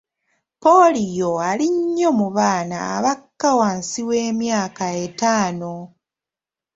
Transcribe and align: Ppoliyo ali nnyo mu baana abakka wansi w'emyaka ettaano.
Ppoliyo 0.59 1.31
ali 1.49 1.67
nnyo 1.75 2.09
mu 2.19 2.27
baana 2.37 2.77
abakka 2.95 3.49
wansi 3.59 3.99
w'emyaka 4.09 4.85
ettaano. 5.03 5.73